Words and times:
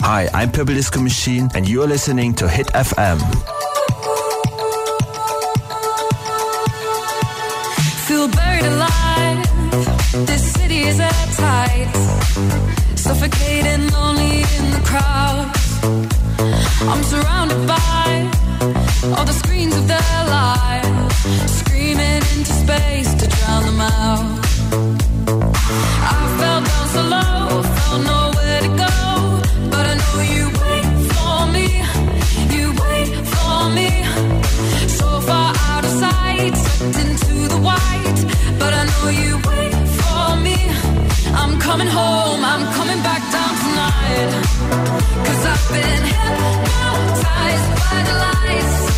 Hi, 0.00 0.28
I'm 0.32 0.50
Purple 0.50 0.74
Disco 0.74 1.00
Machine, 1.00 1.48
and 1.54 1.68
you're 1.68 1.86
listening 1.86 2.34
to 2.34 2.48
Hit 2.48 2.66
FM. 2.68 3.18
Feel 8.06 8.28
buried 8.28 8.64
alive. 8.64 10.26
This 10.26 10.52
city 10.52 10.80
is. 10.80 10.98
Suffocating, 13.08 13.88
lonely 13.90 14.40
in 14.58 14.70
the 14.76 14.82
crowd. 14.84 15.50
I'm 16.90 17.02
surrounded 17.04 17.66
by 17.66 18.30
all 19.16 19.24
the 19.24 19.32
screens 19.32 19.74
of 19.76 19.88
their 19.88 20.24
lives, 20.26 21.52
screaming 21.60 22.22
into 22.34 22.52
space 22.52 23.14
to 23.14 23.26
drown 23.28 23.62
them 23.66 23.80
out. 23.80 24.44
I 26.10 26.36
fell 26.38 26.60
down 26.70 26.86
so 26.94 27.02
low, 27.16 27.62
cause 45.24 45.46
I've 45.46 45.68
been 45.70 46.02
hypnotized 46.12 47.70
by 47.80 48.02
the 48.08 48.14
lights. 48.24 48.97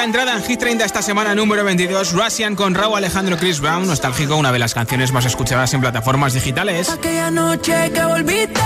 Entrada 0.00 0.34
en 0.34 0.42
Hit 0.42 0.58
30 0.58 0.84
esta 0.84 1.02
semana, 1.02 1.34
número 1.34 1.62
22, 1.64 2.12
Russian 2.12 2.56
con 2.56 2.74
Raúl 2.74 2.96
Alejandro 2.96 3.36
Chris 3.36 3.60
Brown, 3.60 3.86
nostálgico, 3.86 4.36
una 4.36 4.50
de 4.50 4.58
las 4.58 4.74
canciones 4.74 5.12
más 5.12 5.26
escuchadas 5.26 5.74
en 5.74 5.80
plataformas 5.80 6.32
digitales. 6.32 6.90
Aquella 6.90 7.30
noche 7.30 7.92
que 7.92 8.04
volviste, 8.04 8.60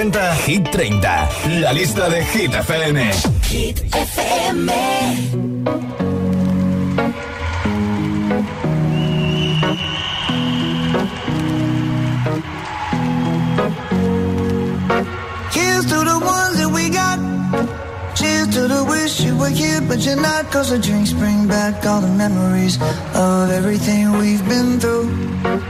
presenta 0.00 0.34
Hit 0.46 0.70
30, 0.70 1.28
la 1.60 1.72
lista 1.72 2.08
de 2.08 2.24
Hit 2.24 2.54
FM. 2.54 2.96
Hit 3.50 3.82
FM. 3.92 4.70
Here's 15.52 15.84
to 15.84 15.98
the 16.02 16.18
ones 16.18 16.56
that 16.56 16.70
we 16.72 16.88
got. 16.88 17.18
Cheers 18.14 18.48
to 18.54 18.68
the 18.68 18.84
wish 18.84 19.20
you 19.20 19.36
were 19.36 19.50
here, 19.50 19.82
but 19.82 19.98
you're 19.98 20.16
not. 20.16 20.50
Cause 20.50 20.70
the 20.70 20.78
drinks 20.78 21.12
bring 21.12 21.46
back 21.46 21.84
all 21.84 22.00
the 22.00 22.08
memories 22.08 22.78
of 23.14 23.50
everything 23.50 24.12
we've 24.12 24.48
been 24.48 24.80
through. 24.80 25.69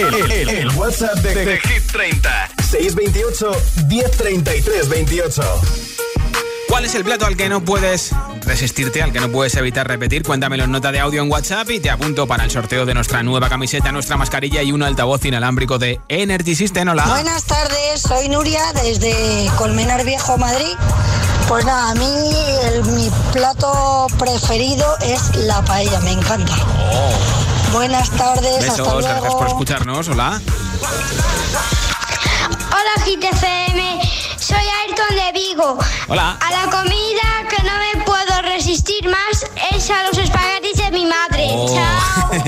El, 0.00 0.30
el- 0.32 0.48
el 0.48 0.68
WhatsApp 0.76 1.14
de, 1.18 1.44
de 1.44 1.58
Hit 1.60 1.90
30. 1.92 2.48
628 2.70 3.52
1033 3.88 4.88
28. 4.88 5.42
¿Cuál 6.68 6.84
es 6.84 6.94
el 6.94 7.02
plato 7.04 7.26
al 7.26 7.36
que 7.36 7.48
no 7.48 7.62
puedes 7.64 8.12
resistirte, 8.46 9.02
al 9.02 9.12
que 9.12 9.18
no 9.20 9.28
puedes 9.30 9.54
evitar 9.56 9.86
repetir? 9.88 10.22
Cuéntamelo 10.22 10.64
en 10.64 10.70
nota 10.70 10.92
de 10.92 11.00
audio 11.00 11.20
en 11.20 11.30
WhatsApp 11.30 11.68
y 11.70 11.80
te 11.80 11.90
apunto 11.90 12.26
para 12.28 12.44
el 12.44 12.50
sorteo 12.50 12.86
de 12.86 12.94
nuestra 12.94 13.22
nueva 13.24 13.48
camiseta, 13.48 13.90
nuestra 13.92 14.16
mascarilla 14.16 14.62
y 14.62 14.70
un 14.72 14.82
altavoz 14.84 15.24
inalámbrico 15.24 15.78
de 15.78 16.00
Energy 16.08 16.54
System. 16.54 16.88
Hola. 16.88 17.06
Buenas 17.06 17.42
tardes, 17.44 18.00
soy 18.02 18.28
Nuria 18.28 18.62
desde 18.84 19.50
Colmenar 19.56 20.04
Viejo, 20.04 20.38
Madrid. 20.38 20.76
Pues 21.48 21.64
nada, 21.64 21.90
a 21.90 21.94
mí 21.96 22.30
el- 22.72 22.84
mi 22.84 23.10
plato 23.32 24.06
preferido 24.16 24.86
es 25.02 25.34
la 25.36 25.62
paella, 25.64 25.98
me 26.00 26.12
encanta. 26.12 26.54
Buenas 27.72 28.10
tardes, 28.10 28.68
hasta 28.68 28.82
Oh. 28.82 28.96
Besos, 28.96 29.04
gracias 29.04 29.20
por 29.32 29.32
luego. 29.42 29.46
escucharnos. 29.46 30.08
Hola. 30.08 30.40
Hola 32.72 33.04
GTFM, 33.04 34.00
soy 34.38 34.56
Ayrton 34.58 35.16
de 35.16 35.32
Vigo. 35.32 35.78
Hola. 36.08 36.36
A 36.40 36.50
la 36.50 36.70
comida 36.70 37.46
que 37.48 37.62
no 37.62 37.72
me 37.78 37.99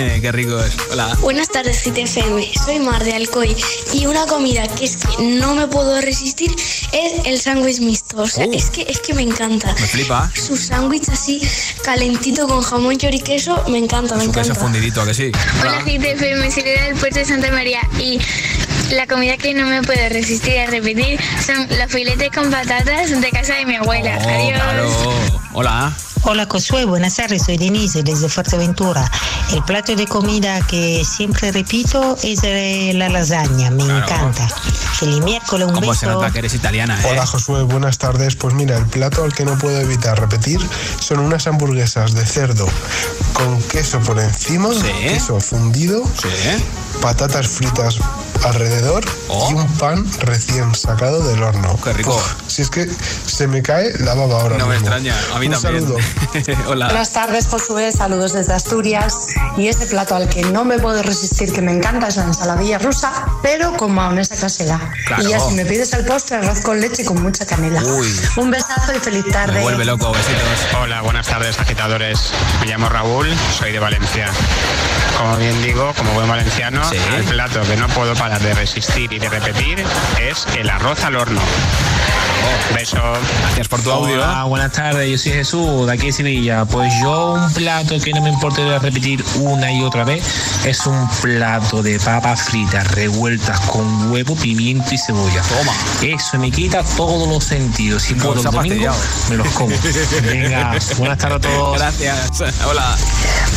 qué 0.21 0.33
rico 0.33 0.59
es. 0.63 0.73
Hola. 0.91 1.17
Buenas 1.21 1.49
tardes, 1.49 1.83
GTFM. 1.85 2.51
Soy 2.65 2.79
Mar 2.79 3.03
de 3.05 3.15
Alcoy 3.15 3.57
y 3.93 4.07
una 4.07 4.27
comida 4.27 4.67
que 4.69 4.85
es 4.85 4.97
que 4.97 5.23
no 5.23 5.55
me 5.55 5.67
puedo 5.69 6.01
resistir 6.01 6.51
es 6.93 7.25
el 7.27 7.41
sándwich 7.41 7.81
mixto. 7.81 8.23
O 8.23 8.27
sea, 8.27 8.47
Oh. 8.47 8.51
es, 8.53 8.71
que, 8.71 8.83
es 8.89 8.99
que 9.01 9.15
me 9.15 9.23
encanta. 9.23 9.73
Me 9.75 9.87
flipa. 9.87 10.31
Su 10.35 10.57
sándwich 10.57 11.09
así 11.11 11.41
calentito 11.85 12.47
con 12.49 12.63
jamón, 12.63 12.95
y 12.95 13.21
queso, 13.21 13.63
me 13.69 13.79
encanta, 13.79 14.15
me 14.17 14.25
Su 14.25 14.33
queso 14.33 14.51
encanta. 14.53 14.61
fundidito, 14.61 15.03
¿a 15.03 15.07
que 15.07 15.15
sí. 15.15 15.33
Hola 15.61 15.81
GTFM, 15.83 16.51
soy 16.51 16.63
del 16.63 16.95
puerto 16.97 17.19
de 17.19 17.25
Santa 17.25 17.51
María 17.51 17.81
y 17.99 18.19
la 18.95 19.07
comida 19.07 19.37
que 19.37 19.55
no 19.55 19.67
me 19.67 19.83
puedo 19.83 20.09
resistir 20.11 20.59
a 20.59 20.67
repetir 20.67 21.19
son 21.45 21.67
los 21.69 21.91
filetes 21.91 22.31
con 22.31 22.51
patatas 22.51 23.21
de 23.21 23.31
casa 23.31 23.55
de 23.55 23.67
mi 23.67 23.77
abuela. 23.77 24.19
Oh, 24.25 24.29
Adiós. 24.29 24.53
claro. 24.61 25.41
Hola. 25.55 25.97
Hola 26.25 26.47
Josué, 26.49 26.85
buenas 26.85 27.17
tardes, 27.17 27.43
soy 27.45 27.57
Denise 27.59 28.02
desde 28.05 28.29
Fuerteventura. 28.29 29.11
El 29.52 29.62
plato 29.64 29.97
de 29.97 30.07
comida 30.07 30.61
que 30.67 31.05
siempre 31.05 31.50
repito 31.50 32.17
es 32.23 32.41
eh, 32.45 32.93
la 32.95 33.09
lasaña, 33.09 33.71
me 33.73 33.83
Claro. 33.85 34.05
encanta. 34.05 34.49
Feliz 34.95 35.21
miércoles, 35.21 35.67
un 35.67 35.75
¿Cómo 35.75 35.95
se 35.95 36.07
nota 36.07 36.31
que 36.31 36.38
eres 36.38 36.55
italiana, 36.55 37.00
eh? 37.02 37.09
Hola 37.11 37.26
Josué, 37.26 37.62
buenas 37.62 37.99
tardes. 37.99 38.37
Pues 38.37 38.55
mira, 38.55 38.76
el 38.79 38.87
plato 38.87 39.25
al 39.25 39.33
que 39.35 39.45
no 39.45 39.59
puedo 39.59 39.81
evitar 39.81 40.19
repetir 40.21 40.61
son 41.00 41.19
unas 41.19 41.47
hamburguesas 41.49 42.14
de 42.14 42.25
cerdo 42.25 42.69
con 43.33 43.61
queso 43.64 43.99
por 44.00 44.21
encima, 44.21 44.69
Sí. 44.73 44.83
queso 45.02 45.41
fundido, 45.41 46.05
Sí. 46.23 46.62
patatas 47.00 47.49
fritas 47.49 47.97
alrededor 48.45 49.05
Oh. 49.29 49.49
y 49.51 49.55
un 49.55 49.67
pan 49.79 50.05
recién 50.21 50.75
sacado 50.75 51.23
del 51.27 51.43
horno. 51.43 51.79
Qué 51.83 51.93
rico. 51.93 52.15
Uf, 52.15 52.35
si 52.49 52.63
es 52.63 52.69
que 52.71 52.87
se 53.27 53.47
me 53.47 53.63
cae 53.63 53.93
la 54.01 54.15
baba 54.15 54.41
ahora 54.43 54.59
No 54.59 54.67
me 54.67 54.75
mismo. 54.79 54.89
extraña, 54.95 55.15
a 55.35 55.39
mí 55.39 55.47
Un 55.47 55.53
también. 55.53 55.83
saludo. 55.85 55.97
Hola. 56.69 56.87
Buenas 56.87 57.13
tardes, 57.13 57.47
Josué. 57.47 57.93
Saludos 57.93 58.33
desde 58.35 58.53
Asturias. 58.53 59.15
Y 59.57 59.69
ese 59.69 59.87
plato 59.87 60.15
al 60.17 60.29
que 60.29 60.43
no 60.43 60.65
me 60.65 60.79
puedo 60.79 61.03
resistir, 61.03 61.53
que 61.53 61.63
me 61.63 61.73
encanta, 61.73 62.09
es 62.09 62.17
la 62.17 62.25
ensaladilla 62.25 62.79
rusa, 62.79 63.13
pero 63.43 63.77
con 63.77 63.93
mayonesa 63.95 64.37
casera. 64.37 64.79
Claro. 65.07 65.23
Y 65.23 65.29
ya 65.31 65.41
si 65.41 65.55
me 65.55 65.65
pides 65.65 65.93
el 65.95 66.05
postre, 66.05 66.37
arroz 66.37 66.61
con 66.61 66.81
leche 66.81 67.03
y 67.03 67.05
con 67.05 67.23
mucha 67.23 67.47
canela. 67.47 67.83
Uy. 67.83 68.09
Un 68.37 68.51
besazo 68.51 68.93
y 68.95 68.99
feliz 69.01 69.25
tarde. 69.33 69.55
Me 69.55 69.63
vuelve 69.63 69.85
loco, 69.85 70.11
besitos. 70.13 70.43
Hola, 70.81 71.01
buenas 71.03 71.27
tardes 71.27 71.59
agitadores. 71.59 72.33
Me 72.61 72.67
llamo 72.67 72.89
Raúl, 72.89 73.29
soy 73.59 73.73
de 73.73 73.79
Valencia. 73.79 74.31
Como 75.19 75.37
bien 75.37 75.62
digo, 75.62 75.92
como 75.97 76.12
buen 76.12 76.28
valenciano, 76.28 76.83
Sí. 76.85 76.97
el 77.16 77.25
plato 77.25 77.61
que 77.62 77.76
no 77.76 77.87
puedo 77.88 78.14
parar 78.14 78.40
de 78.40 78.54
resistir 78.54 79.12
y 79.12 79.19
de 79.19 79.28
repetir 79.28 79.85
es 80.21 80.47
el 80.57 80.69
arroz 80.71 81.04
al 81.04 81.16
horno. 81.16 81.40
Beso. 82.75 82.97
Gracias 83.43 83.69
por 83.69 83.83
tu 83.83 83.91
audio. 83.91 84.15
Hola, 84.15 84.45
buenas 84.45 84.73
tardes, 84.73 85.11
yo 85.11 85.19
soy 85.19 85.33
Jesús, 85.33 85.87
de 85.87 85.93
aquí 85.93 86.07
de 86.07 86.13
Sevilla. 86.13 86.65
Pues 86.65 86.93
yo 87.03 87.35
un 87.35 87.53
plato 87.53 87.99
que 87.99 88.13
no 88.13 88.23
me 88.23 88.31
importa 88.31 88.63
de 88.63 88.79
repetir 88.79 89.25
una 89.37 89.71
y 89.71 89.83
otra 89.83 90.05
vez 90.05 90.25
es 90.65 90.87
un 90.87 91.09
plato 91.21 91.83
de 91.83 91.99
papas 91.99 92.43
fritas 92.43 92.91
revueltas 92.93 93.61
con 93.61 94.11
huevo, 94.11 94.35
pimiento 94.37 94.95
y 94.95 94.99
cebolla. 94.99 95.43
Toma. 95.43 95.73
Eso 96.03 96.39
me 96.39 96.51
quita 96.51 96.83
todos 96.97 97.29
los 97.29 97.45
sentidos. 97.45 98.03
Si 98.03 98.15
puedo 98.15 98.43
me 98.53 99.37
los 99.37 99.49
como. 99.49 99.75
Venga, 100.23 100.77
buenas 100.99 101.19
tardes 101.19 101.37
a 101.37 101.41
todos. 101.41 101.79
Gracias. 101.79 102.43
Hola. 102.65 102.97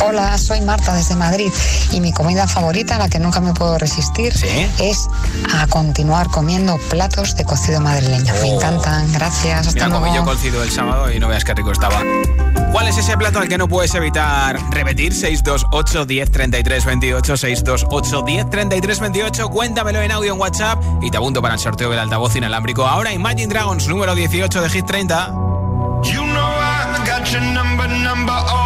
Hola, 0.04 0.36
soy 0.36 0.60
Marta 0.60 0.94
desde 0.94 1.16
Madrid 1.16 1.50
y 1.90 2.00
mi 2.00 2.12
comida 2.12 2.46
favorita, 2.46 2.98
la 2.98 3.08
que 3.08 3.18
nunca 3.18 3.40
me 3.40 3.54
puedo 3.54 3.78
resistir, 3.78 4.36
¿Sí? 4.36 4.70
es 4.78 5.08
a 5.58 5.66
continuar 5.68 6.28
comiendo 6.28 6.76
platos 6.90 7.34
de 7.36 7.44
cocido 7.44 7.80
madrileño. 7.80 8.34
Me 8.42 8.56
Oh. 8.56 8.60
Encantan, 8.78 9.12
gracias, 9.12 9.66
hasta 9.68 9.86
Mira, 9.86 9.98
comí 9.98 10.08
yo 10.10 10.16
luego. 10.22 10.32
cocido 10.32 10.62
el 10.62 10.70
sábado 10.70 11.12
y 11.12 11.18
no 11.18 11.28
veas 11.28 11.44
qué 11.44 11.54
rico 11.54 11.72
estaba. 11.72 12.02
¿Cuál 12.72 12.88
es 12.88 12.98
ese 12.98 13.16
plato 13.16 13.38
al 13.38 13.48
que 13.48 13.56
no 13.56 13.68
puedes 13.68 13.94
evitar 13.94 14.58
repetir? 14.70 15.14
628 15.14 16.04
10 16.04 16.30
33 16.30 16.84
28 16.84 17.36
628 17.36 18.22
10 18.22 18.50
33 18.50 19.00
28 19.00 19.48
Cuéntamelo 19.48 20.02
en 20.02 20.12
audio 20.12 20.34
en 20.34 20.40
WhatsApp 20.40 20.78
y 21.00 21.10
te 21.10 21.16
apunto 21.16 21.40
para 21.40 21.54
el 21.54 21.60
sorteo 21.60 21.88
del 21.90 21.98
altavoz 22.00 22.36
inalámbrico. 22.36 22.86
Ahora 22.86 23.12
Imagine 23.12 23.46
Dragons 23.46 23.88
número 23.88 24.14
18 24.14 24.60
de 24.60 24.68
Hit 24.68 24.84
30. 24.86 25.26
You 26.02 26.22
know 26.26 26.50
I 26.60 27.06
got 27.06 27.26
your 27.32 27.40
number, 27.42 27.88
number 27.88 28.34
all 28.34 28.65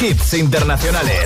hits 0.00 0.34
internacionales. 0.34 1.17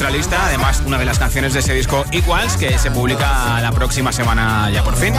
nuestra 0.00 0.16
lista. 0.16 0.46
Además, 0.46 0.82
una 0.86 0.96
de 0.96 1.04
las 1.04 1.18
canciones 1.18 1.52
de 1.52 1.60
ese 1.60 1.74
disco 1.74 2.06
Equals 2.10 2.56
que 2.56 2.78
se 2.78 2.90
publica 2.90 3.60
la 3.60 3.70
próxima 3.70 4.12
semana 4.12 4.70
ya 4.70 4.82
por 4.82 4.96
fin. 4.96 5.12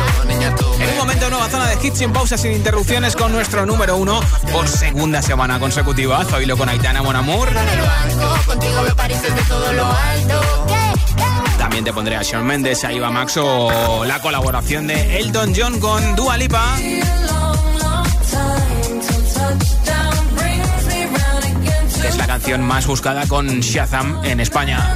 En 0.80 0.90
un 0.90 0.98
momento, 0.98 1.30
nueva 1.30 1.48
zona 1.50 1.68
de 1.68 1.88
hits 1.88 2.00
sin 2.00 2.12
pausas, 2.12 2.42
sin 2.42 2.54
interrupciones 2.54 3.16
con 3.16 3.32
nuestro 3.32 3.66
número 3.68 3.98
uno 3.98 4.22
por 4.52 4.68
segunda 4.68 5.22
semana 5.22 5.60
consecutiva. 5.60 6.26
Zoilo 6.26 6.58
con 6.58 6.68
Aitana 6.68 7.04
Monamur. 7.04 7.50
También 11.60 11.84
te 11.84 11.94
pondré 11.94 12.16
a 12.16 12.24
Shawn 12.24 12.46
Mendes, 12.46 12.84
a 12.84 12.92
Iva 12.92 13.12
Max 13.12 13.38
o 13.38 14.04
la 14.04 14.20
colaboración 14.20 14.88
de 14.88 15.20
Elton 15.20 15.54
John 15.56 15.80
con 15.80 16.16
Dua 16.16 16.38
Lipa. 16.38 16.76
más 22.60 22.86
buscada 22.86 23.26
con 23.28 23.48
Shazam 23.62 24.20
en 24.26 24.42
España. 24.42 24.94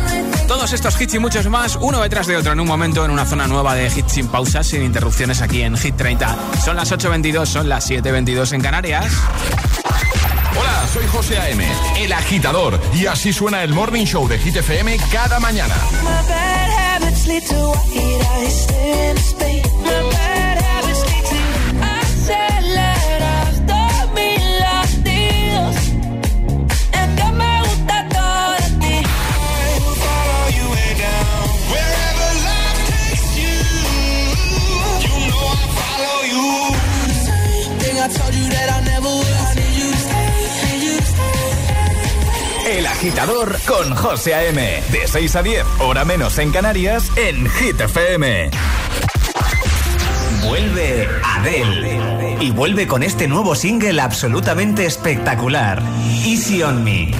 Todos 0.47 0.73
estos 0.73 0.99
hits 0.99 1.13
y 1.13 1.19
muchos 1.19 1.47
más, 1.47 1.77
uno 1.79 2.01
detrás 2.01 2.27
de 2.27 2.35
otro, 2.35 2.51
en 2.51 2.59
un 2.59 2.67
momento 2.67 3.05
en 3.05 3.11
una 3.11 3.25
zona 3.25 3.47
nueva 3.47 3.75
de 3.75 3.87
hits 3.87 4.11
sin 4.11 4.27
pausas, 4.27 4.67
sin 4.67 4.83
interrupciones 4.83 5.41
aquí 5.41 5.61
en 5.61 5.77
Hit 5.77 5.95
30. 5.95 6.35
Son 6.63 6.75
las 6.75 6.91
8.22, 6.91 7.45
son 7.45 7.69
las 7.69 7.89
7.22 7.89 8.51
en 8.53 8.61
Canarias. 8.61 9.05
Hola, 10.59 10.85
soy 10.91 11.07
José 11.07 11.37
A.M., 11.37 11.65
el 11.97 12.11
agitador, 12.11 12.79
y 12.93 13.05
así 13.05 13.31
suena 13.31 13.63
el 13.63 13.73
Morning 13.73 14.05
Show 14.05 14.27
de 14.27 14.37
Hit 14.37 14.57
FM 14.57 14.97
cada 15.11 15.39
mañana. 15.39 15.75
6 45.07 45.35
a 45.35 45.43
10, 45.43 45.65
hora 45.79 46.05
menos 46.05 46.39
en 46.39 46.51
Canarias, 46.51 47.11
en 47.15 47.47
Hit 47.49 47.79
FM. 47.79 48.49
Vuelve 50.43 51.07
Adele. 51.23 52.37
Y 52.41 52.51
vuelve 52.51 52.87
con 52.87 53.03
este 53.03 53.27
nuevo 53.27 53.53
single 53.53 54.01
absolutamente 54.01 54.85
espectacular, 54.85 55.83
Easy 56.25 56.63
on. 56.63 56.83
Me 56.83 57.11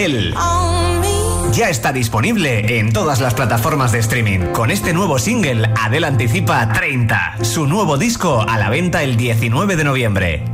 Adele. 0.00 0.32
Ya 1.52 1.68
está 1.68 1.92
disponible 1.92 2.78
en 2.78 2.90
todas 2.90 3.20
las 3.20 3.34
plataformas 3.34 3.92
de 3.92 3.98
streaming. 3.98 4.52
Con 4.52 4.70
este 4.70 4.94
nuevo 4.94 5.18
single, 5.18 5.68
Adele 5.78 6.06
anticipa 6.06 6.72
30, 6.72 7.44
su 7.44 7.66
nuevo 7.66 7.98
disco 7.98 8.40
a 8.48 8.56
la 8.56 8.70
venta 8.70 9.02
el 9.02 9.18
19 9.18 9.76
de 9.76 9.84
noviembre. 9.84 10.44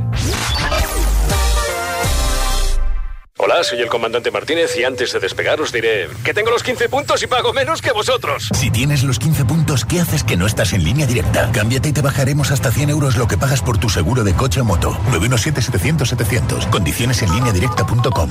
Hola, 3.37 3.63
soy 3.63 3.79
el 3.79 3.87
comandante 3.87 4.31
Martínez 4.31 4.75
y 4.77 4.83
antes 4.83 5.13
de 5.13 5.19
despegar 5.21 5.61
os 5.61 5.71
diré 5.71 6.09
que 6.25 6.33
tengo 6.33 6.51
los 6.51 6.63
15 6.63 6.89
puntos 6.89 7.23
y 7.23 7.27
pago 7.27 7.53
menos 7.53 7.81
que 7.81 7.93
vosotros. 7.93 8.49
Si 8.53 8.69
tienes 8.69 9.03
los 9.03 9.17
15 9.17 9.45
puntos, 9.45 9.85
¿qué 9.85 10.01
haces 10.01 10.25
que 10.25 10.35
no 10.35 10.45
estás 10.45 10.73
en 10.73 10.83
línea 10.83 11.07
directa? 11.07 11.49
Cámbiate 11.53 11.87
y 11.87 11.93
te 11.93 12.01
bajaremos 12.01 12.51
hasta 12.51 12.69
100 12.69 12.89
euros 12.89 13.15
lo 13.15 13.29
que 13.29 13.37
pagas 13.37 13.61
por 13.61 13.77
tu 13.77 13.87
seguro 13.87 14.25
de 14.25 14.33
coche 14.33 14.59
o 14.59 14.65
moto. 14.65 14.99
917-700-700. 15.13 16.69
Condiciones 16.69 17.21
en 17.21 17.31
línea 17.33 17.53
directa.com. 17.53 18.29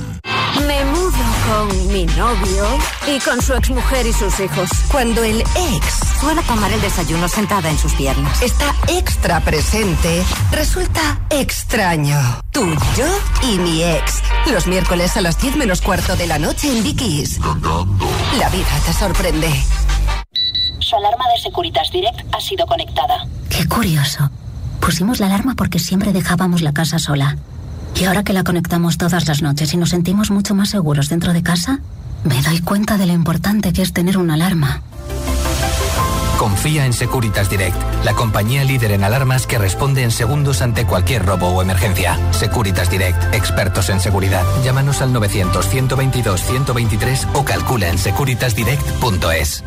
Con 1.67 1.87
mi 1.91 2.05
novio 2.05 2.65
y 3.07 3.19
con 3.19 3.41
su 3.41 3.53
exmujer 3.53 4.05
y 4.07 4.13
sus 4.13 4.39
hijos. 4.39 4.69
Cuando 4.89 5.21
el 5.21 5.41
ex 5.41 5.99
suele 6.21 6.41
tomar 6.43 6.71
el 6.71 6.79
desayuno 6.79 7.27
sentada 7.27 7.69
en 7.69 7.77
sus 7.77 7.93
piernas. 7.93 8.41
Está 8.41 8.73
extra 8.87 9.41
presente. 9.41 10.23
Resulta 10.51 11.19
extraño. 11.29 12.17
Tú, 12.51 12.65
yo 12.95 13.05
y 13.49 13.57
mi 13.57 13.83
ex. 13.83 14.21
Los 14.49 14.65
miércoles 14.67 15.17
a 15.17 15.21
las 15.21 15.41
10 15.41 15.57
menos 15.57 15.81
cuarto 15.81 16.15
de 16.15 16.27
la 16.27 16.39
noche 16.39 16.71
en 16.71 16.85
Dickies. 16.85 17.39
La 18.39 18.47
vida 18.47 18.79
te 18.85 18.93
sorprende. 18.93 19.49
Su 20.79 20.95
alarma 20.95 21.25
de 21.35 21.41
Securitas 21.41 21.91
Direct 21.91 22.33
ha 22.33 22.39
sido 22.39 22.65
conectada. 22.65 23.27
Qué 23.49 23.67
curioso. 23.67 24.29
Pusimos 24.79 25.19
la 25.19 25.25
alarma 25.25 25.53
porque 25.55 25.79
siempre 25.79 26.13
dejábamos 26.13 26.61
la 26.61 26.71
casa 26.71 26.97
sola. 26.97 27.35
Y 27.99 28.05
ahora 28.05 28.23
que 28.23 28.33
la 28.33 28.43
conectamos 28.43 28.97
todas 28.97 29.27
las 29.27 29.41
noches 29.41 29.73
y 29.73 29.77
nos 29.77 29.89
sentimos 29.89 30.29
mucho 30.29 30.53
más 30.53 30.69
seguros 30.69 31.09
dentro 31.09 31.33
de 31.33 31.41
casa, 31.41 31.79
me 32.23 32.39
doy 32.43 32.61
cuenta 32.61 32.95
de 32.97 33.07
lo 33.07 33.13
importante 33.13 33.73
que 33.73 33.81
es 33.81 33.91
tener 33.91 34.19
una 34.19 34.35
alarma. 34.35 34.83
Confía 36.37 36.85
en 36.85 36.93
Securitas 36.93 37.49
Direct, 37.49 37.75
la 38.05 38.13
compañía 38.13 38.63
líder 38.63 38.91
en 38.91 39.03
alarmas 39.03 39.47
que 39.47 39.57
responde 39.57 40.03
en 40.03 40.11
segundos 40.11 40.61
ante 40.61 40.85
cualquier 40.85 41.25
robo 41.25 41.47
o 41.47 41.63
emergencia. 41.63 42.19
Securitas 42.31 42.91
Direct, 42.91 43.33
expertos 43.33 43.89
en 43.89 43.99
seguridad. 43.99 44.43
Llámanos 44.63 45.01
al 45.01 45.11
900-122-123 45.13 47.29
o 47.33 47.43
calcula 47.43 47.89
en 47.89 47.97
securitasdirect.es. 47.97 49.63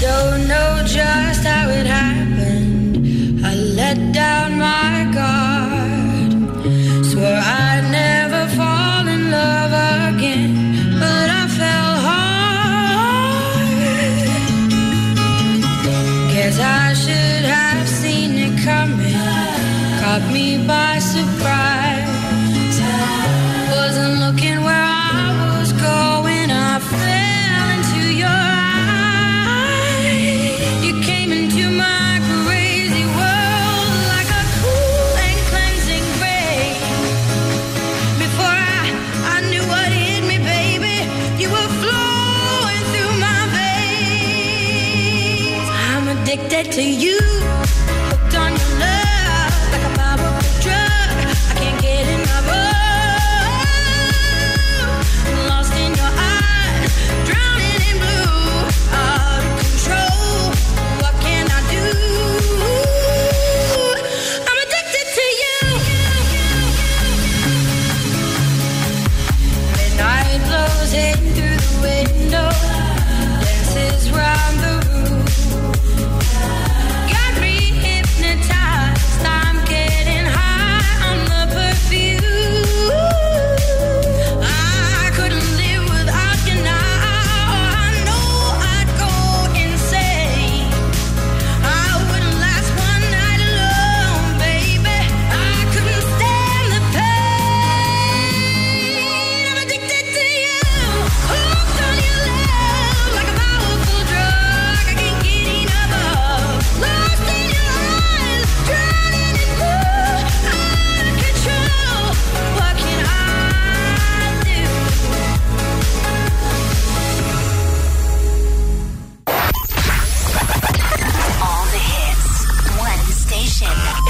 Don't 0.00 0.46
know 0.46 0.82
just 0.86 1.44
how 1.44 1.68
it 1.70 1.86
happened. 1.86 3.44
I 3.44 3.54
let 3.54 4.12
down 4.12 4.58
my 4.58 5.10
guard. 5.12 7.04
Swear. 7.06 7.42
I. 7.44 7.67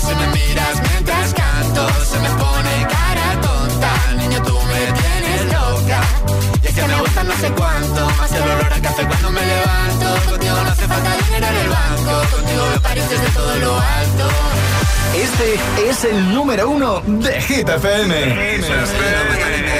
si 0.00 0.14
me 0.14 0.26
miras 0.28 0.82
mientras 0.90 1.34
canto, 1.34 1.88
se 2.04 2.18
me 2.20 2.30
pone 2.30 2.86
cara 2.88 3.40
tonta, 3.40 4.14
niño 4.16 4.42
tú 4.42 4.54
me 4.54 4.92
tienes 5.00 5.44
loca. 5.52 6.57
Que 6.78 6.86
me 6.86 7.00
gusta 7.00 7.24
no 7.24 7.36
sé 7.36 7.50
cuánto, 7.50 8.10
más 8.18 8.32
el 8.32 8.42
olor 8.42 8.72
a 8.72 8.80
café 8.80 9.04
cuando 9.04 9.30
me 9.32 9.40
levanto. 9.44 10.30
Contigo 10.30 10.56
no 10.62 10.70
hace 10.70 10.86
falta 10.86 11.16
dinero 11.24 11.46
en 11.48 11.56
el 11.56 11.68
banco, 11.68 12.36
contigo 12.36 12.66
me 12.72 12.80
pareces 12.80 13.20
de 13.20 13.28
todo 13.30 13.56
lo 13.56 13.74
alto. 13.80 14.28
Este 15.16 15.90
es 15.90 16.04
el 16.04 16.34
número 16.34 16.70
uno 16.70 17.02
de 17.04 17.40
Hit 17.40 17.68
FM. 17.68 18.60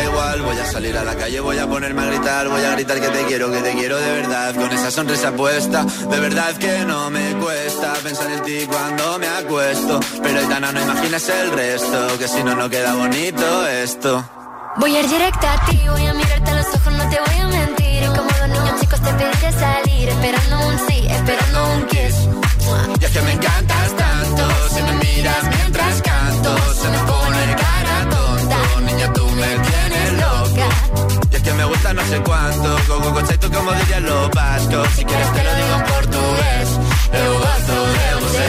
Igual, 0.06 0.42
voy 0.42 0.58
a 0.58 0.66
salir 0.66 0.96
a 0.98 1.04
la 1.04 1.14
calle, 1.14 1.38
voy 1.38 1.58
a 1.58 1.68
ponerme 1.68 2.02
a 2.02 2.06
gritar, 2.06 2.48
voy 2.48 2.64
a 2.64 2.72
gritar 2.72 3.00
que 3.00 3.08
te 3.08 3.24
quiero, 3.26 3.52
que 3.52 3.60
te 3.60 3.72
quiero 3.74 3.98
de 3.98 4.10
verdad, 4.10 4.54
con 4.56 4.72
esa 4.72 4.90
sonrisa 4.90 5.30
puesta, 5.32 5.84
de 5.84 6.18
verdad 6.18 6.56
que 6.56 6.84
no 6.84 7.10
me 7.10 7.34
cuesta 7.34 7.92
pensar 8.02 8.28
en 8.32 8.42
ti 8.42 8.66
cuando 8.66 9.20
me 9.20 9.28
acuesto, 9.28 10.00
pero 10.20 10.40
Aitana 10.40 10.72
no 10.72 10.82
imaginas 10.82 11.28
el 11.28 11.52
resto, 11.52 12.18
que 12.18 12.26
si 12.26 12.42
no 12.42 12.56
no 12.56 12.68
queda 12.68 12.94
bonito 12.94 13.68
esto. 13.68 14.37
Voy 14.78 14.94
a 14.94 15.00
ir 15.00 15.08
directa 15.08 15.54
a 15.54 15.64
ti, 15.66 15.80
voy 15.88 16.06
a 16.06 16.14
mirarte 16.14 16.50
a 16.50 16.54
los 16.54 16.66
ojos, 16.66 16.92
no 16.92 17.08
te 17.10 17.18
voy 17.18 17.40
a 17.40 17.46
mentir. 17.48 18.06
Como 18.06 18.30
dos 18.30 18.48
niños 18.48 18.80
chicos 18.80 19.00
te 19.00 19.12
pediré 19.14 19.52
salir, 19.52 20.08
esperando 20.08 20.68
un 20.68 20.78
sí, 20.88 21.06
esperando 21.08 21.72
un 21.74 21.86
kiss. 21.86 22.28
Y 23.00 23.04
es 23.04 23.10
que 23.10 23.20
me 23.22 23.32
encantas 23.32 23.96
tanto, 23.96 24.48
si 24.72 24.82
me 24.82 24.92
miras 24.92 25.44
mientras 25.56 26.02
canto, 26.02 26.56
se 26.74 26.88
me 26.88 26.98
pone 26.98 27.56
cara 27.56 28.08
tonta, 28.08 28.80
niña 28.80 29.12
tú 29.12 29.26
me 29.30 29.48
tienes 29.68 30.12
loca. 30.12 30.68
Y 31.32 31.36
es 31.36 31.42
que 31.42 31.52
me 31.54 31.64
gusta 31.64 31.92
no 31.92 32.02
sé 32.04 32.20
cuánto, 32.22 32.76
go 32.86 33.00
go 33.00 33.14
conceito 33.14 33.50
como 33.50 33.72
dirían 33.72 34.04
los 34.04 34.30
vascos, 34.30 34.88
si 34.94 35.04
quieres 35.04 35.32
te 35.32 35.44
lo 35.44 35.54
digo 35.54 35.74
en 35.74 35.84
portugués, 35.92 36.68
eu 37.12 37.38
gosto 37.38 37.74
de 37.96 38.14
você. 38.22 38.48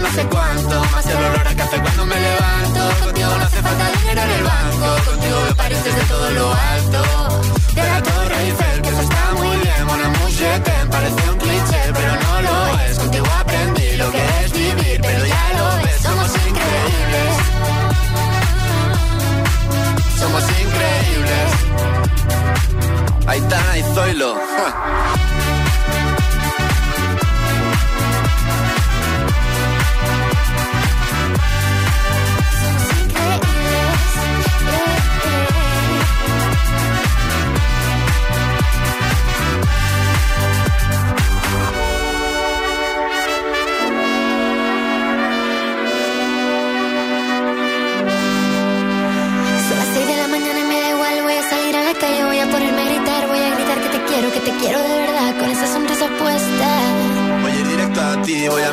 no 0.00 0.10
sé 0.12 0.24
cuánto. 0.26 0.84
Más 0.92 1.06
el 1.06 1.16
olor 1.16 1.46
a 1.46 1.54
café 1.54 1.80
cuando 1.80 2.06
me 2.06 2.20
levanto. 2.20 3.04
Contigo 3.04 3.30
no 3.38 3.44
hace 3.44 3.62
falta 3.62 3.90
dinero 3.98 4.22
en 4.22 4.30
el 4.30 4.44
banco. 4.44 5.10
Contigo 5.10 5.40
me 5.46 5.54
pareces 5.54 5.94
de 5.94 6.02
todo 6.02 6.30
lo 6.30 6.52
alto. 6.52 7.02
De 7.74 7.82
la 7.82 8.02
Torre 8.02 8.42
Eiffel, 8.44 8.82
que 8.82 8.88
eso 8.88 9.00
está 9.00 9.32
muy 9.34 9.56
bien. 9.58 9.86
Mon 9.86 10.00
amour, 10.00 10.30
je 10.30 10.60
t'aime, 10.60 10.90
parece 10.90 11.30
un 11.30 11.38
cliché 11.38 11.80
Pero 11.92 12.12
no 12.24 12.42
lo 12.42 12.80
es, 12.80 12.98
contigo 12.98 13.26
aprendí 13.40 13.96
lo 13.96 14.10
que 14.10 14.24
es 14.44 14.52
vivir 14.52 15.00
Pero 15.00 15.24
ya 15.26 15.52
lo 15.58 15.84
ves, 15.84 16.00
somos 16.02 16.30
increíbles. 16.48 17.32
Somos 20.18 20.44
increíbles. 20.62 21.48
Aitana 23.26 23.78
y 23.78 23.82
Zoilo. 23.94 24.34
ja. 24.34 25.56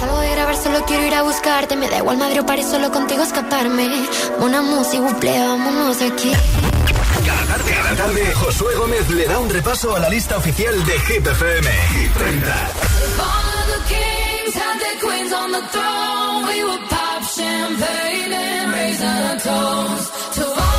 Salgo 0.00 0.20
de 0.20 0.30
grabar, 0.30 0.56
solo 0.56 0.84
quiero 0.84 1.06
ir 1.06 1.14
a 1.14 1.22
buscarte. 1.22 1.76
Me 1.76 1.88
da 1.88 1.98
igual 1.98 2.18
Madrid 2.18 2.40
o 2.40 2.46
París, 2.46 2.66
solo 2.70 2.90
contigo 2.90 3.22
escaparme. 3.22 3.88
Una 4.38 4.62
música, 4.62 5.02
buple, 5.02 5.38
vámonos 5.38 5.98
de 5.98 6.06
aquí. 6.06 6.32
Cada 7.26 7.46
tarde, 7.46 7.72
cada 7.72 7.94
tarde, 7.96 8.32
Josué 8.34 8.74
Gómez 8.76 9.08
le 9.10 9.26
da 9.26 9.38
un 9.38 9.48
repaso 9.50 9.94
a 9.94 10.00
la 10.00 10.08
lista 10.08 10.36
oficial 10.36 10.84
de 10.84 10.92
Hit 11.00 11.26
FM. 11.26 11.70
Hit 11.94 12.12
30. 12.12 12.70
All 13.18 13.52
of 13.60 13.66
the 13.74 13.80
kings 13.94 14.54
had 14.54 14.78
their 14.80 14.98
queens 15.00 15.32
on 15.32 15.52
the 15.52 15.62
throne. 15.72 16.46
We 16.48 16.64
would 16.64 16.88
pop 16.88 17.22
champagne 17.24 18.32
and 18.32 18.72
raise 18.72 19.02
a 19.02 19.38
toast 19.42 20.34
to 20.34 20.71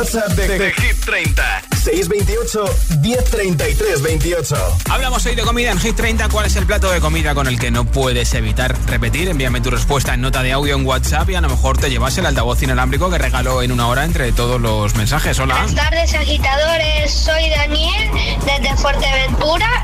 WhatsApp 0.00 0.28
de, 0.30 0.58
de, 0.58 0.72
Hit 0.72 1.04
30. 1.04 1.62
628 1.76 2.64
1033 3.00 4.02
28. 4.02 4.56
Hablamos 4.88 5.26
hoy 5.26 5.34
de 5.34 5.42
comida 5.42 5.72
en 5.72 5.78
Hit 5.78 5.94
30. 5.94 6.30
¿Cuál 6.30 6.46
es 6.46 6.56
el 6.56 6.64
plato 6.64 6.90
de 6.90 7.00
comida 7.00 7.34
con 7.34 7.46
el 7.46 7.58
que 7.58 7.70
no 7.70 7.84
puedes 7.84 8.32
evitar 8.32 8.74
repetir? 8.86 9.28
Envíame 9.28 9.60
tu 9.60 9.70
respuesta 9.70 10.14
en 10.14 10.22
nota 10.22 10.42
de 10.42 10.52
audio 10.52 10.74
en 10.74 10.86
WhatsApp 10.86 11.28
y 11.28 11.34
a 11.34 11.42
lo 11.42 11.50
mejor 11.50 11.76
te 11.76 11.90
llevas 11.90 12.16
el 12.16 12.24
altavoz 12.24 12.62
inalámbrico 12.62 13.10
que 13.10 13.18
regaló 13.18 13.60
en 13.60 13.72
una 13.72 13.88
hora 13.88 14.06
entre 14.06 14.32
todos 14.32 14.58
los 14.58 14.94
mensajes. 14.94 15.38
Hola. 15.38 15.56
Buenas 15.56 15.74
tardes, 15.74 16.14
agitadores. 16.14 17.12
Soy 17.12 17.50
Daniel 17.50 18.10
desde 18.46 18.74
Fuerteventura 18.78 19.79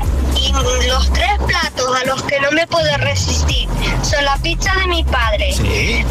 los 0.53 1.11
tres 1.13 1.31
platos 1.45 1.95
a 1.95 2.05
los 2.05 2.21
que 2.23 2.39
no 2.39 2.51
me 2.51 2.65
puedo 2.67 2.97
resistir 2.97 3.67
son 4.03 4.23
la 4.23 4.37
pizza 4.37 4.73
de 4.75 4.87
mi 4.87 5.03
padre, 5.03 5.53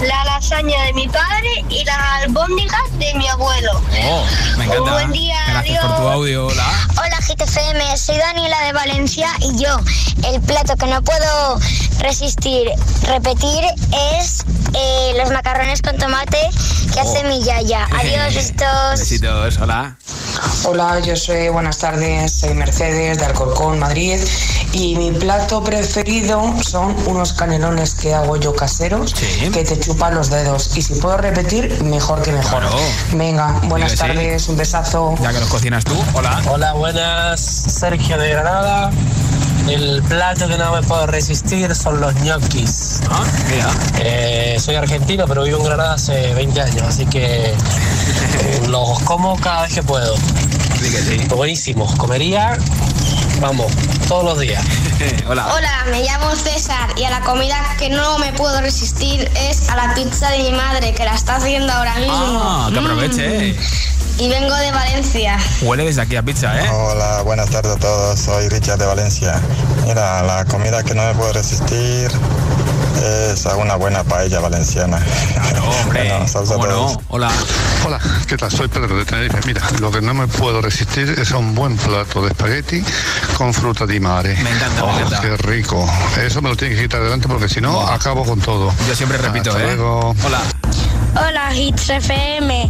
la 0.03 0.25
lasaña 0.25 0.85
de 0.85 0.93
mi 0.93 1.09
padre 1.09 1.65
y 1.69 1.85
las 1.85 1.99
albóndigas 2.23 2.99
de 2.99 3.15
mi 3.15 3.27
abuelo. 3.29 3.81
Oh, 4.05 4.27
me 4.59 4.65
encanta. 4.65 4.83
Un 4.83 4.91
buen 4.91 5.13
día, 5.13 5.39
Gracias 5.49 5.85
por 5.85 5.97
tu 5.97 6.09
audio. 6.09 6.47
Hola. 6.47 6.89
Hola 6.99 7.19
GTFM, 7.27 7.97
soy 7.97 8.19
Daniela 8.19 8.61
de 8.65 8.73
Valencia 8.73 9.29
y 9.41 9.63
yo, 9.63 9.79
el 10.27 10.41
plato 10.43 10.77
que 10.77 10.87
no 10.87 11.03
puedo 11.03 11.59
resistir 12.01 12.69
repetir 13.07 13.65
es 14.19 14.45
eh, 14.75 15.15
los 15.17 15.31
macarrones 15.31 15.81
con 15.81 15.97
tomate 15.97 16.39
que 16.93 17.01
hace 17.01 17.25
mi 17.25 17.43
yaya. 17.43 17.87
Adiós, 17.99 18.35
besitos. 18.35 18.99
Besitos, 18.99 19.59
hola. 19.59 19.97
Hola, 20.65 21.01
yo 21.01 21.17
soy, 21.17 21.49
buenas 21.49 21.79
tardes, 21.79 22.41
soy 22.41 22.55
Mercedes 22.55 23.19
de 23.19 23.25
Alcorcón, 23.25 23.79
Madrid 23.79 24.19
y 24.73 24.97
mi 24.97 25.11
plato 25.13 25.63
preferido 25.63 26.55
son 26.63 26.97
unos 27.07 27.33
canelones 27.33 27.95
que 27.95 28.15
hago 28.15 28.37
yo 28.37 28.55
caseros 28.55 29.15
que 29.15 29.65
te 29.65 29.79
chupan 29.79 30.15
los 30.15 30.31
dedos 30.31 30.77
y 30.77 30.83
si 30.83 30.95
puedo 30.95 31.17
repetir, 31.19 31.83
mejor 31.85 32.23
que 32.23 32.33
mejor. 32.33 32.63
Venga, 33.13 33.61
buenas 33.65 33.93
sí. 33.93 33.99
tardes, 33.99 34.49
un 34.49 34.57
besazo. 34.57 35.15
Ya 35.21 35.33
que 35.33 35.41
los 35.41 35.49
cocinas 35.49 35.85
tú, 35.85 35.97
hola. 36.15 36.43
Hola, 36.49 36.73
buenas. 36.73 37.41
Sergio 37.41 38.19
de 38.19 38.31
Granada. 38.31 38.91
El 39.69 40.03
plato 40.03 40.47
que 40.47 40.57
no 40.57 40.73
me 40.73 40.83
puedo 40.83 41.07
resistir 41.07 41.75
son 41.75 42.01
los 42.01 42.15
ñoquis. 42.17 43.01
Ah, 43.11 43.25
Eh, 43.99 44.57
soy 44.61 44.77
argentino, 44.77 45.27
pero 45.27 45.43
vivo 45.43 45.59
en 45.59 45.65
Granada 45.65 45.95
hace 45.95 46.35
20 46.35 46.61
años, 46.61 46.83
así 46.83 47.05
que 47.07 47.47
eh, 47.51 47.55
los 48.69 49.01
como 49.01 49.37
cada 49.41 49.63
vez 49.63 49.75
que 49.75 49.83
puedo. 49.83 50.15
Buenísimos. 51.35 51.95
Comería, 51.97 52.57
vamos, 53.41 53.73
todos 54.07 54.25
los 54.25 54.39
días. 54.39 54.65
Hola. 55.29 55.53
Hola, 55.55 55.85
me 55.91 56.03
llamo 56.03 56.35
César 56.37 56.91
y 56.97 57.05
a 57.05 57.11
la 57.11 57.21
comida 57.21 57.57
que 57.79 57.91
no 57.91 58.19
me 58.19 58.33
puedo 58.33 58.61
resistir 58.61 59.29
es 59.37 59.69
a 59.69 59.77
la 59.77 59.95
pizza 59.95 60.31
de 60.31 60.39
mi 60.39 60.53
madre 60.53 60.95
que 60.95 61.05
la 61.05 61.15
está 61.15 61.37
haciendo 61.37 61.73
ahora 61.73 61.97
mismo. 61.97 62.15
Ah, 62.15 62.69
que 62.73 62.79
aproveche. 62.79 63.53
Mm. 63.53 63.96
Y 64.19 64.29
vengo 64.29 64.55
de 64.55 64.71
Valencia. 64.73 65.39
Huele 65.61 65.85
desde 65.85 66.01
aquí 66.03 66.17
a 66.17 66.23
pizza, 66.23 66.59
¿eh? 66.59 66.69
Hola, 66.71 67.23
buenas 67.23 67.51
tardes 67.51 67.73
a 67.73 67.79
todos. 67.79 68.19
Soy 68.19 68.49
Richard 68.49 68.79
de 68.79 68.87
Valencia. 68.87 69.41
Mira, 69.87 70.23
la 70.23 70.45
comida 70.47 70.83
que 70.83 70.95
no 70.95 71.05
me 71.05 71.15
puedo 71.15 71.35
resistir 71.35 72.11
es 73.31 73.45
a 73.47 73.57
una 73.57 73.77
buena 73.77 74.05
paella 74.05 74.41
valenciana. 74.41 74.97
hombre, 75.83 76.09
Bueno, 76.09 76.27
saludos 76.29 76.51
a 76.53 76.69
todos. 76.69 76.99
Hola. 77.09 77.31
Hola, 77.85 78.01
¿qué 78.27 78.37
tal? 78.39 78.51
Soy 78.51 78.69
Pedro 78.69 78.97
de 78.97 79.05
Tenerife. 79.05 79.39
Mira, 79.47 79.61
lo 79.81 79.91
que 79.91 80.01
no 80.01 80.15
me 80.15 80.27
puedo 80.27 80.63
resistir 80.63 81.15
es 81.19 81.31
a 81.33 81.37
un 81.37 81.55
buen 81.55 81.77
plato 81.77 82.23
de 82.23 82.29
espagueti 82.29 82.83
con 83.37 83.53
fruta 83.53 83.85
di 83.87 84.01
mare. 84.01 84.35
Me 84.43 84.51
encanta, 84.51 84.83
me 84.83 84.89
Oh, 84.93 84.99
encanta. 84.99 85.21
Qué 85.21 85.37
rico. 85.37 85.87
Eso 86.25 86.41
me 86.41 86.49
lo 86.49 86.57
tiene 86.57 86.75
que 86.75 86.83
quitar 86.83 87.03
adelante 87.03 87.29
porque 87.29 87.51
si 87.51 87.61
no, 87.61 87.87
acabo 87.87 88.25
con 88.25 88.41
todo. 88.41 88.73
Yo 88.89 88.97
siempre 88.97 89.19
repito, 89.19 89.51
Hasta 89.51 89.63
¿eh? 89.63 89.67
luego. 89.77 90.17
Hola. 90.25 90.41
Hola 91.19 91.55
Hits 91.55 91.89
FM, 91.89 92.69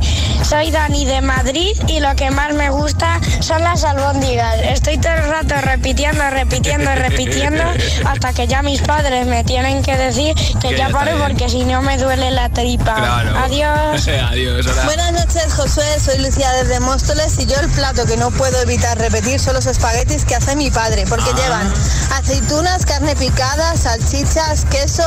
soy 0.48 0.70
Dani 0.70 1.04
de 1.04 1.20
Madrid 1.20 1.76
y 1.88 1.98
lo 2.00 2.14
que 2.14 2.30
más 2.30 2.54
me 2.54 2.70
gusta 2.70 3.18
son 3.40 3.62
las 3.62 3.82
albóndigas. 3.84 4.56
Estoy 4.62 4.98
todo 4.98 5.12
el 5.14 5.28
rato 5.30 5.54
repitiendo, 5.62 6.22
repitiendo, 6.30 6.90
repitiendo 6.94 7.64
hasta 8.06 8.32
que 8.32 8.46
ya 8.46 8.62
mis 8.62 8.80
padres 8.82 9.26
me 9.26 9.42
tienen 9.44 9.82
que 9.82 9.96
decir 9.96 10.34
que 10.60 10.68
Que 10.68 10.76
ya 10.76 10.88
ya 10.88 10.92
pare 10.92 11.12
está 11.12 11.24
bien. 11.26 11.36
porque 11.38 11.48
si 11.50 11.64
no 11.64 11.82
me 11.82 11.98
duele 11.98 12.30
la 12.30 12.48
tripa. 12.48 12.94
Claro. 12.94 13.36
Adiós. 13.38 14.06
Adiós, 14.30 14.66
hola. 14.66 14.84
Buenas 14.84 15.12
noches, 15.12 15.52
Josué. 15.54 15.98
Soy 15.98 16.18
Lucía 16.18 16.50
desde 16.52 16.78
Móstoles 16.80 17.38
y 17.40 17.46
yo 17.46 17.56
el 17.60 17.68
plato 17.70 18.06
que 18.06 18.16
no 18.16 18.30
puedo 18.30 18.60
evitar 18.62 18.96
repetir 18.98 19.40
son 19.40 19.54
los 19.54 19.66
espaguetis 19.66 20.24
que 20.24 20.36
hace 20.36 20.54
mi 20.56 20.70
padre, 20.70 21.04
porque 21.08 21.30
Ah. 21.32 21.36
llevan 21.36 21.72
aceitunas, 22.16 22.86
carne 22.86 23.16
picada, 23.16 23.76
salchichas, 23.76 24.64
queso 24.66 25.04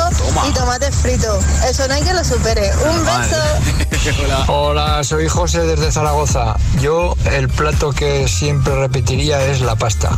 y 0.48 0.52
tomate 0.54 0.92
frito. 0.92 1.40
Eso 1.70 1.88
no 1.88 1.94
hay 1.94 2.04
que 2.04 2.14
lo 2.14 2.24
supere. 2.24 2.72
Un 2.76 3.06
beso. 3.06 3.29
Hola, 4.48 5.04
soy 5.04 5.28
José 5.28 5.62
desde 5.62 5.92
Zaragoza. 5.92 6.56
Yo 6.82 7.16
el 7.32 7.50
plato 7.50 7.92
que 7.92 8.28
siempre 8.28 8.76
repetiría 8.76 9.46
es 9.48 9.62
la 9.62 9.76
pasta. 9.76 10.18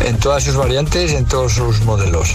En 0.00 0.18
todas 0.18 0.44
sus 0.44 0.56
variantes 0.56 1.12
y 1.12 1.16
en 1.16 1.24
todos 1.24 1.54
sus 1.54 1.80
modelos. 1.82 2.34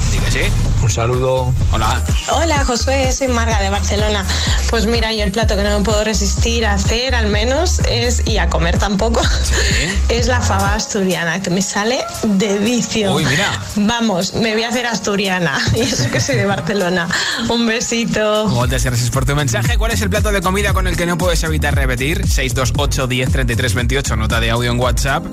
Un 0.84 0.90
saludo. 0.90 1.54
Hola. 1.72 2.04
Hola 2.30 2.66
Josué, 2.66 3.10
soy 3.14 3.30
Marga 3.30 3.62
de 3.62 3.70
Barcelona. 3.70 4.26
Pues 4.70 4.86
mira, 4.86 5.14
yo 5.14 5.24
el 5.24 5.32
plato 5.32 5.56
que 5.56 5.64
no 5.64 5.80
me 5.80 5.86
puedo 5.86 6.04
resistir 6.04 6.66
a 6.66 6.74
hacer 6.74 7.16
al 7.16 7.28
menos 7.28 7.80
es, 7.88 8.22
y 8.28 8.38
a 8.38 8.50
comer 8.50 8.78
tampoco, 8.78 9.22
es 10.10 10.28
la 10.28 10.42
fava 10.42 10.76
asturiana, 10.76 11.42
que 11.42 11.50
me 11.52 11.62
sale 11.62 12.04
de 12.24 12.58
vicio. 12.58 13.14
Uy, 13.14 13.24
mira. 13.24 13.48
Vamos, 13.78 14.34
me 14.34 14.54
voy 14.54 14.64
a 14.64 14.70
hacer 14.70 14.86
asturiana. 14.86 15.58
Y 15.74 15.82
eso 15.82 16.12
que 16.12 16.20
soy 16.20 16.36
de 16.36 16.46
Barcelona. 16.46 17.08
Un 17.50 17.66
besito. 17.66 18.48
Muchas 18.50 18.84
gracias 18.84 19.10
por 19.10 19.26
tu 19.26 19.36
mensaje. 19.36 19.78
¿Cuál 19.78 19.92
es 19.92 20.02
el 20.02 20.10
plato 20.10 20.34
de 20.34 20.42
comida 20.42 20.74
con 20.74 20.88
el 20.88 20.98
que 20.98 21.06
no 21.06 21.18
puedes 21.18 21.42
evitar 21.44 21.74
repetir? 21.74 22.28
628 22.28 23.08
10 23.08 23.32
33 23.32 23.74
28, 23.74 24.16
nota 24.18 24.42
de 24.42 24.52
audio 24.52 24.72
en 24.72 24.80
WhatsApp. 24.80 25.24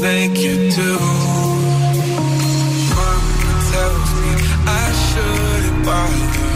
think 0.00 0.38
you 0.38 0.56
do. 0.70 0.92
Mama 2.96 3.52
tells 3.70 4.10
me 4.22 4.32
I 4.64 4.86
shouldn't 5.06 5.80
bother. 5.84 6.52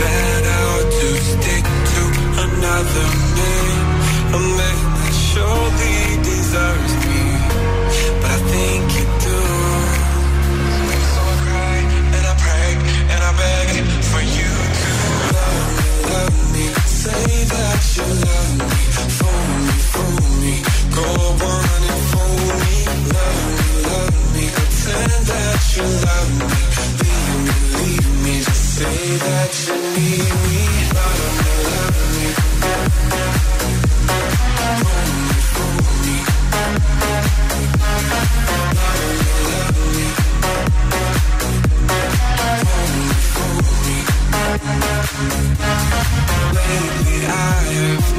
That 0.00 0.42
I 0.56 0.60
ought 0.72 0.90
to 1.00 1.08
stick 1.30 1.64
to 1.92 2.02
another 2.46 3.08
man. 3.36 3.72
A 4.36 4.40
man 4.56 4.77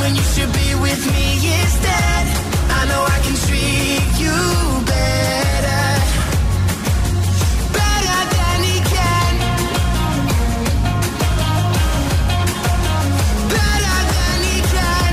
When 0.00 0.16
you 0.16 0.22
should 0.22 0.52
be 0.52 0.74
with 0.80 1.02
me 1.12 1.26
instead? 1.60 2.24
I 2.78 2.80
know 2.88 3.02
I 3.04 3.18
can 3.24 3.36
treat 3.46 4.04
you 4.22 4.38
better, 4.92 5.88
better 7.78 8.20
than 8.36 8.58
he 8.68 8.76
can, 8.94 9.32
better 13.56 13.98
than 14.14 14.38
he 14.48 14.58
can. 14.74 15.12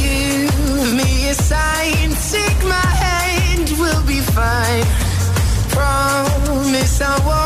Give 0.00 0.88
me 1.00 1.10
a 1.30 1.34
sign, 1.34 2.08
take 2.34 2.60
my 2.76 2.88
hand, 3.04 3.66
we'll 3.80 4.04
be 4.06 4.20
fine. 4.20 4.86
Promise 5.74 7.00
I 7.00 7.04
won't 7.26 7.45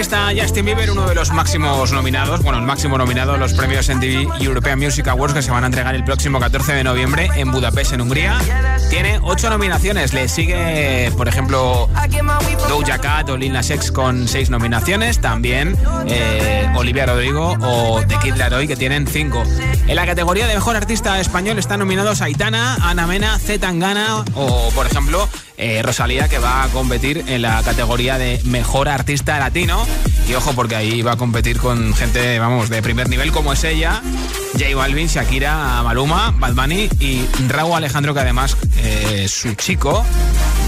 aquí 0.00 0.02
está 0.02 0.30
Justin 0.34 0.64
Bieber, 0.64 0.90
uno 0.90 1.06
de 1.06 1.14
los 1.14 1.30
máximos 1.30 1.92
nominados, 1.92 2.42
bueno, 2.42 2.58
el 2.58 2.64
máximo 2.64 2.96
nominado 2.96 3.34
a 3.34 3.36
los 3.36 3.52
premios 3.52 3.86
MTV 3.86 4.42
European 4.42 4.78
Music 4.78 5.06
Awards 5.08 5.34
que 5.34 5.42
se 5.42 5.50
van 5.50 5.64
a 5.64 5.66
entregar 5.66 5.94
el 5.94 6.04
próximo 6.04 6.40
14 6.40 6.72
de 6.72 6.84
noviembre 6.84 7.28
en 7.34 7.52
Budapest, 7.52 7.92
en 7.92 8.00
Hungría. 8.00 8.38
Tiene 8.88 9.18
ocho 9.22 9.50
nominaciones, 9.50 10.14
le 10.14 10.28
sigue, 10.28 11.12
por 11.18 11.28
ejemplo, 11.28 11.90
Doja 12.68 12.98
Cat 12.98 13.28
o 13.28 13.36
Lil 13.36 13.52
Nas 13.52 13.68
X 13.68 13.92
con 13.92 14.26
seis 14.26 14.48
nominaciones, 14.48 15.20
también 15.20 15.76
eh, 16.06 16.72
Olivia 16.76 17.04
Rodrigo 17.04 17.58
o 17.60 18.00
The 18.06 18.16
Kid 18.20 18.36
Laroi 18.36 18.66
que 18.68 18.76
tienen 18.76 19.06
cinco. 19.06 19.42
En 19.86 19.96
la 19.96 20.06
categoría 20.06 20.46
de 20.46 20.54
Mejor 20.54 20.76
Artista 20.76 21.20
Español 21.20 21.58
están 21.58 21.80
nominados 21.80 22.22
Aitana, 22.22 22.76
Ana 22.80 23.06
Mena, 23.06 23.38
Z 23.38 23.70
o, 24.34 24.70
por 24.74 24.86
ejemplo, 24.86 25.28
eh, 25.60 25.82
Rosalía 25.82 26.28
que 26.28 26.38
va 26.38 26.64
a 26.64 26.68
competir 26.68 27.24
en 27.26 27.42
la 27.42 27.62
categoría 27.62 28.16
de 28.16 28.40
Mejor 28.44 28.88
Artista 28.88 29.38
Latino. 29.38 29.86
Y 30.26 30.34
ojo 30.34 30.54
porque 30.54 30.74
ahí 30.74 31.02
va 31.02 31.12
a 31.12 31.16
competir 31.16 31.58
con 31.58 31.92
gente, 31.94 32.38
vamos, 32.38 32.70
de 32.70 32.80
primer 32.82 33.08
nivel 33.08 33.30
como 33.30 33.52
es 33.52 33.62
ella, 33.64 34.00
J 34.52 34.74
Balvin, 34.74 35.08
Shakira, 35.08 35.82
Maluma, 35.82 36.34
Bad 36.38 36.54
Bunny 36.54 36.88
y 36.98 37.26
Raúl 37.48 37.74
Alejandro 37.74 38.14
que 38.14 38.20
además 38.20 38.56
eh, 38.78 39.26
su 39.28 39.54
chico, 39.54 40.04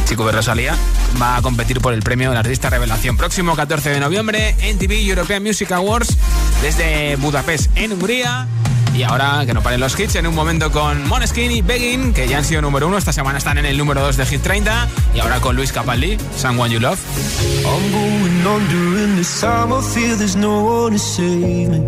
chico 0.04 0.26
de 0.26 0.32
Rosalía, 0.32 0.76
va 1.20 1.36
a 1.36 1.42
competir 1.42 1.80
por 1.80 1.94
el 1.94 2.02
premio 2.02 2.30
de 2.30 2.38
Artista 2.38 2.68
Revelación. 2.68 3.16
Próximo 3.16 3.56
14 3.56 3.90
de 3.90 4.00
noviembre 4.00 4.54
en 4.60 4.78
TV 4.78 5.00
European 5.02 5.42
Music 5.42 5.72
Awards 5.72 6.18
desde 6.60 7.16
Budapest 7.16 7.70
en 7.76 7.92
Hungría. 7.92 8.46
Y 8.94 9.02
ahora 9.04 9.44
que 9.46 9.54
no 9.54 9.62
paren 9.62 9.80
los 9.80 9.98
hits, 9.98 10.16
en 10.16 10.26
un 10.26 10.34
momento 10.34 10.70
con 10.70 11.08
Moneskin 11.08 11.50
y 11.50 11.62
Begging, 11.62 12.12
que 12.12 12.28
ya 12.28 12.38
han 12.38 12.44
sido 12.44 12.60
número 12.60 12.88
uno, 12.88 12.98
esta 12.98 13.12
semana 13.12 13.38
están 13.38 13.56
en 13.56 13.64
el 13.64 13.78
número 13.78 14.02
2 14.02 14.18
de 14.18 14.26
Hit 14.26 14.42
30. 14.42 14.88
Y 15.14 15.20
ahora 15.20 15.40
con 15.40 15.56
Luis 15.56 15.72
Capaldi, 15.72 16.18
Someone 16.36 16.70
You 16.70 16.78
Love. 16.78 16.98
I'm 17.64 17.92
going 17.92 18.46
under 18.46 19.04
and 19.04 19.16
this 19.16 19.40
time 19.40 19.72
I 19.72 19.80
feel 19.80 20.16
there's 20.16 20.36
no 20.36 20.62
one 20.62 20.92
to 20.92 20.98
save 20.98 21.70
me. 21.70 21.78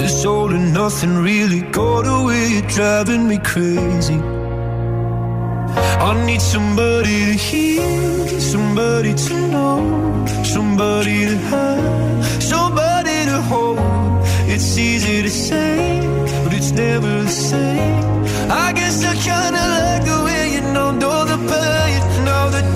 This 0.00 0.24
all 0.24 0.50
and 0.50 0.72
nothing 0.72 1.20
really 1.22 1.62
got 1.72 2.06
away, 2.06 2.48
you're 2.48 2.68
driving 2.68 3.26
me 3.26 3.38
crazy. 3.38 4.20
I 5.98 6.24
need 6.24 6.40
somebody 6.40 7.26
to 7.26 7.32
hear, 7.32 8.40
somebody 8.40 9.14
to 9.14 9.34
know, 9.48 10.26
somebody 10.44 11.26
to 11.26 11.36
have, 11.50 12.42
somebody. 12.42 12.95
It's 14.58 14.78
easy 14.78 15.20
to 15.20 15.28
say, 15.28 16.00
but 16.42 16.54
it's 16.54 16.70
never 16.70 17.24
the 17.24 17.28
same. 17.28 18.24
I 18.50 18.72
guess 18.72 19.04
I 19.04 19.12
kinda 19.28 19.64
like 19.76 20.04
the 20.10 20.18
way 20.24 20.54
you 20.54 20.62
know, 20.72 20.92
know 20.92 21.26
the 21.26 21.36
pain. 21.50 22.00
Now 22.24 22.48
the 22.48 22.75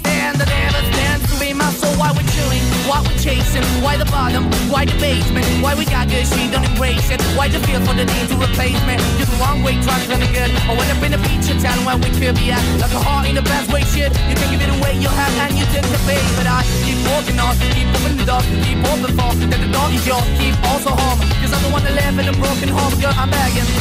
Why 2.11 2.19
we're 2.19 2.35
chewing, 2.35 2.65
why 2.91 2.99
we're 3.07 3.23
chasing, 3.23 3.63
why 3.79 3.95
the 3.95 4.03
bottom, 4.11 4.43
why 4.67 4.83
the 4.83 4.91
basement, 4.99 5.47
why 5.63 5.79
we 5.79 5.87
got 5.87 6.11
good, 6.11 6.27
she 6.27 6.51
don't 6.51 6.67
embrace 6.67 7.07
it. 7.07 7.23
Why 7.39 7.47
the 7.47 7.63
feel 7.63 7.79
for 7.87 7.95
the 7.95 8.03
need 8.03 8.27
to 8.27 8.35
replace 8.35 8.75
me? 8.83 8.99
You're 9.15 9.31
the 9.31 9.39
wrong 9.39 9.63
way, 9.63 9.79
trying 9.79 10.03
to 10.03 10.19
good. 10.35 10.51
I 10.51 10.75
went 10.75 10.91
up 10.91 10.99
in 11.07 11.15
a 11.15 11.21
feature 11.23 11.55
town 11.63 11.79
where 11.87 11.95
we 11.95 12.11
could 12.11 12.35
be 12.35 12.51
at. 12.51 12.59
Like 12.83 12.91
a 12.91 12.99
heart 12.99 13.31
in 13.31 13.35
the 13.39 13.47
best 13.47 13.71
way, 13.71 13.87
shit. 13.95 14.11
You 14.27 14.35
can 14.35 14.51
give 14.51 14.59
it 14.59 14.75
away, 14.75 14.99
you 14.99 15.07
have, 15.07 15.31
and 15.39 15.55
you 15.55 15.63
take 15.71 15.87
the 15.87 15.99
pay. 16.03 16.19
But 16.35 16.51
I 16.51 16.67
keep 16.83 16.99
walking 17.07 17.39
on, 17.39 17.55
keep 17.71 17.87
moving 17.95 18.19
the 18.19 18.27
dog, 18.27 18.43
keep 18.59 18.83
open 18.91 19.15
for 19.15 19.31
that 19.47 19.59
the 19.63 19.71
dog 19.71 19.95
is 19.95 20.03
yours, 20.03 20.27
keep 20.35 20.59
also 20.67 20.91
home. 20.91 21.23
Cause 21.39 21.55
I'm 21.55 21.63
the 21.63 21.71
one 21.71 21.83
that 21.87 21.95
live 21.95 22.19
in 22.19 22.27
a 22.27 22.35
broken 22.35 22.67
home, 22.75 22.91
girl, 22.99 23.15
I'm 23.15 23.31
begging. 23.31 23.71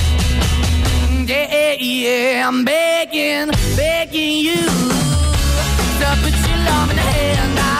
Yeah, 1.27 1.75
yeah, 1.83 2.47
I'm 2.47 2.63
begging, 2.63 3.51
begging 3.75 4.39
you 4.39 4.63
to 5.99 6.07
put 6.23 6.35
your 6.47 6.59
love 6.71 6.91
in 6.91 6.97
the 6.97 7.03
hand. 7.03 7.59
I'm 7.59 7.80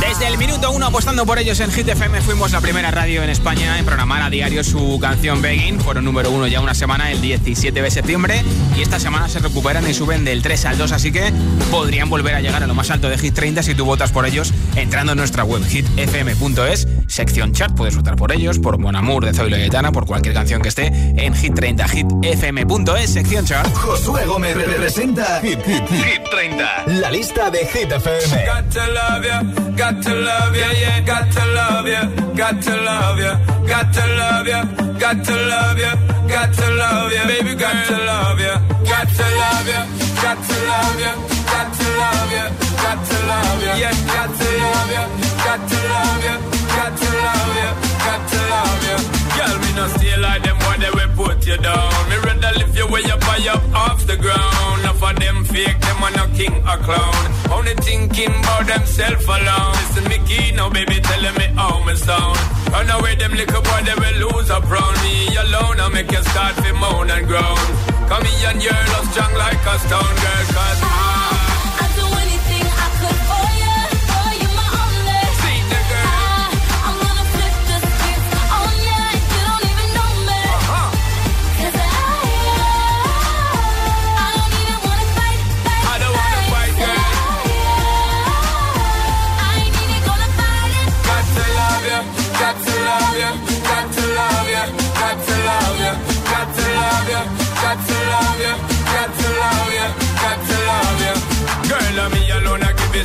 Desde 0.00 0.28
el 0.28 0.38
minuto 0.38 0.70
uno 0.70 0.86
apostando 0.86 1.26
por 1.26 1.38
ellos 1.38 1.60
en 1.60 1.70
Hit 1.70 1.88
FM 1.88 2.20
fuimos 2.20 2.52
la 2.52 2.60
primera 2.60 2.90
radio 2.90 3.22
en 3.22 3.30
España 3.30 3.78
en 3.78 3.84
programar 3.84 4.22
a 4.22 4.30
diario 4.30 4.62
su 4.64 4.98
canción 5.00 5.42
Begging. 5.42 5.80
Fueron 5.80 6.04
número 6.04 6.30
uno 6.30 6.46
ya 6.46 6.60
una 6.60 6.74
semana, 6.74 7.10
el 7.10 7.20
17 7.20 7.80
de 7.80 7.90
septiembre. 7.90 8.42
Y 8.76 8.82
esta 8.82 9.00
semana 9.00 9.28
se 9.28 9.38
recuperan 9.38 9.88
y 9.88 9.94
suben 9.94 10.24
del 10.24 10.42
3 10.42 10.64
al 10.66 10.78
2, 10.78 10.92
así 10.92 11.10
que 11.10 11.32
podrían 11.70 12.08
volver 12.08 12.34
a 12.34 12.40
llegar 12.40 12.62
a 12.62 12.66
lo 12.66 12.74
más 12.74 12.90
alto 12.90 13.08
de 13.08 13.18
Hit 13.18 13.34
30 13.34 13.62
si 13.62 13.74
tú 13.74 13.84
votas 13.84 14.12
por 14.12 14.26
ellos 14.26 14.52
entrando 14.76 15.12
en 15.12 15.18
nuestra 15.18 15.44
web 15.44 15.62
hitfm.es, 15.64 16.86
sección 17.08 17.52
chart. 17.52 17.74
Puedes 17.74 17.96
votar 17.96 18.16
por 18.16 18.32
ellos, 18.32 18.58
por 18.58 18.78
Mon 18.78 18.94
Amour 18.94 19.24
de 19.24 19.32
Zoilo 19.34 19.56
y 19.56 19.60
Gaetana, 19.60 19.90
por 19.92 20.06
cualquier 20.06 20.34
canción 20.34 20.62
que 20.62 20.68
esté 20.68 20.86
en 20.86 21.34
Hit 21.34 21.54
30, 21.54 21.88
hitfm.es, 21.88 23.10
sección 23.12 23.44
chart. 23.44 23.72
Josué 23.74 24.24
Gómez 24.26 24.56
representa 24.56 25.40
Hit, 25.40 25.58
Hit, 25.64 25.88
Hit 25.88 26.22
30, 26.30 26.84
la 26.86 27.10
lista 27.10 27.50
de 27.50 27.66
Hit 27.66 27.90
FM. 27.90 28.46
Got 28.46 28.70
to 28.70 28.86
love 28.92 29.24
ya, 29.24 29.42
got 29.76 30.02
to 30.02 30.14
love 30.14 30.56
ya, 30.56 30.72
yeah, 30.72 31.00
got 31.00 31.30
to 31.32 31.46
love 31.46 31.88
ya, 31.88 32.08
got 32.36 32.62
to 32.62 32.76
love 32.76 33.20
ya, 33.20 33.40
got 33.66 33.92
to 33.92 34.06
love 34.06 34.48
ya, 34.48 34.64
got 34.98 35.24
to 35.24 35.34
love 35.34 35.78
ya, 35.80 35.94
got 36.28 36.52
to 36.52 36.70
love 36.74 37.12
ya, 37.12 37.26
baby, 37.26 37.54
got 37.54 37.86
to 37.86 37.96
love 38.04 38.40
ya, 38.40 38.58
got 38.84 39.08
to 39.08 39.22
love 39.22 39.68
ya, 39.68 39.86
got 40.22 40.38
to 40.46 40.56
love 40.66 41.00
ya, 41.00 41.14
got 41.46 41.72
to 41.74 41.86
love 41.98 42.32
ya, 42.32 42.50
got 42.82 43.04
to 43.08 43.16
love 43.26 43.62
ya, 43.64 43.76
yeah, 43.76 43.92
got 44.06 44.30
to 44.38 44.44
love 44.58 44.92
ya, 44.92 45.08
got 45.44 45.68
to 45.68 45.76
love 45.88 46.24
ya, 46.24 46.57
got 46.78 46.94
to 46.96 47.08
love 47.26 47.56
ya, 47.62 47.70
got 48.06 48.22
to 48.30 48.38
love 48.54 48.82
ya. 48.88 48.96
Girl, 49.36 49.54
me 49.62 49.70
no 49.78 49.84
stay 49.96 50.16
like 50.16 50.42
them 50.46 50.58
when 50.66 50.78
they 50.82 50.92
will 50.98 51.12
put 51.18 51.38
you 51.46 51.58
down. 51.58 51.90
Me 52.10 52.16
rather 52.26 52.52
lift 52.58 52.74
you 52.78 52.86
way 52.92 53.02
up 53.14 53.22
high 53.28 53.48
up 53.54 53.62
off 53.74 54.00
the 54.06 54.16
ground. 54.16 54.76
Enough 54.82 55.02
of 55.02 55.14
them 55.18 55.38
fake, 55.44 55.78
them 55.86 55.98
are 56.06 56.14
no 56.18 56.24
king 56.38 56.54
or 56.70 56.78
clown. 56.86 57.22
Only 57.50 57.74
thinking 57.88 58.34
about 58.42 58.66
themself 58.72 59.22
alone. 59.26 59.74
Listen, 59.80 60.04
me 60.10 60.18
key 60.28 60.46
now, 60.58 60.70
baby, 60.70 60.98
telling 61.10 61.36
me 61.40 61.46
how 61.58 61.82
me 61.84 61.94
sound. 61.96 62.38
Run 62.72 62.88
away, 62.96 63.14
them 63.16 63.32
little 63.34 63.62
boy, 63.62 63.80
they 63.88 63.96
will 64.02 64.18
lose 64.28 64.50
up 64.50 64.64
round 64.70 64.96
me 65.02 65.34
alone. 65.44 65.76
I 65.84 65.88
make 65.88 66.10
you 66.12 66.22
start 66.30 66.54
to 66.62 66.72
moan 66.74 67.10
and 67.10 67.26
groan. 67.26 67.66
Come 68.10 68.24
here 68.24 68.50
and 68.50 68.62
you're 68.62 69.02
strong 69.10 69.34
like 69.34 69.62
a 69.72 69.74
stone 69.84 70.14
girl, 70.22 70.44
cause 70.54 70.82
I. 70.84 71.47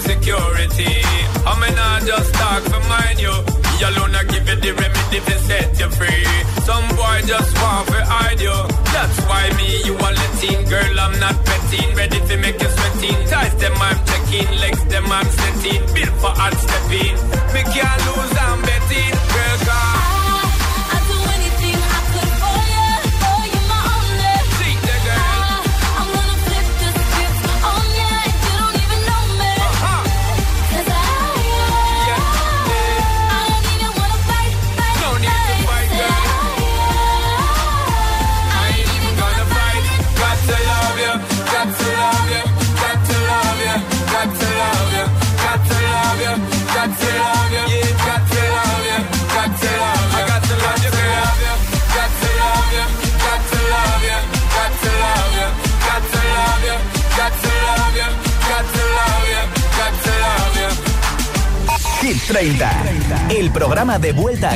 security. 0.03 0.95
I 1.47 1.51
mean, 1.61 1.77
I 1.77 1.99
just 2.05 2.33
talk 2.35 2.61
for 2.71 2.83
mine, 2.91 3.19
you. 3.19 3.33
Me 3.33 3.75
alone, 3.89 4.15
I 4.15 4.23
give 4.27 4.47
you 4.47 4.57
the 4.59 4.71
remedy 4.73 5.19
to 5.27 5.35
set 5.47 5.79
you 5.79 5.89
free. 5.97 6.27
Some 6.67 6.87
boy 6.95 7.17
just 7.25 7.51
want 7.61 7.87
to 7.89 7.99
hide 8.05 8.39
you. 8.39 8.57
That's 8.93 9.17
why 9.27 9.49
me, 9.57 9.67
you 9.87 9.95
are 9.95 10.15
letting. 10.21 10.59
Girl, 10.69 10.99
I'm 10.99 11.15
not 11.19 11.35
petting. 11.45 11.89
Ready 11.95 12.19
to 12.29 12.35
make 12.37 12.59
you 12.61 12.69
sweating. 12.69 13.19
Ties 13.31 13.55
them, 13.55 13.75
I'm 13.87 13.99
checking. 14.05 14.49
Legs 14.63 14.83
them, 14.85 15.05
I'm 15.07 15.29
setting. 15.39 15.81
Built 15.95 16.15
for 16.21 16.33
hard 16.39 16.55
stepping. 16.55 17.15
Me 17.53 17.61
can't 17.73 18.01
lose, 18.07 18.33
I'm 18.45 18.61
betting. 18.61 19.13
Girl, 19.33 19.57
God. 19.65 20.12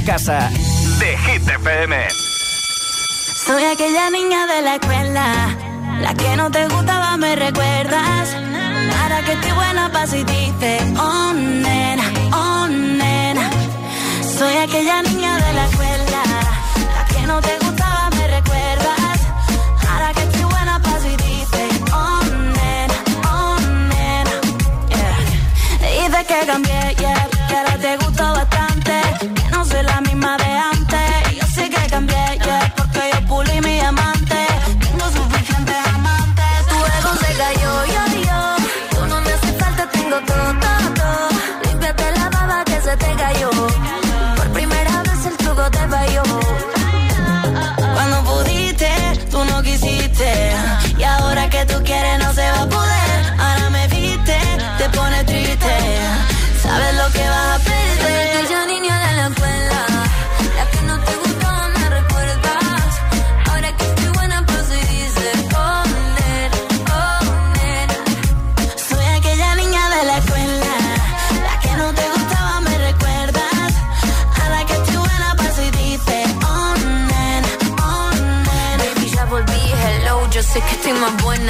casa 0.08 0.50
de 1.00 1.18
Hit 1.18 1.46
FM. 1.46 2.08
Soy 3.46 3.62
aquella 3.66 4.10
niña 4.10 4.48
de 4.48 4.62
la 4.62 4.76
escuela, 4.76 5.26
la 6.00 6.14
que 6.14 6.38
no 6.38 6.50
te 6.50 6.66
gustaba, 6.70 7.18
me 7.18 7.36
recuerdas. 7.36 8.30
Para 8.98 9.22
que 9.26 9.34
estoy 9.34 9.52
buena 9.52 9.92
pa' 9.92 10.08
si 10.08 10.24
dices, 10.24 10.82
oh, 10.98 11.34
oh 12.32 12.68
nena. 12.70 13.50
Soy 14.38 14.56
aquella 14.56 15.02
niña 15.02 15.36
de 15.46 15.54
la 15.54 15.66
escuela, 15.66 16.24
la 16.96 17.06
que 17.14 17.28
no 17.28 17.42
te 17.42 17.50
gustaba. 17.50 17.67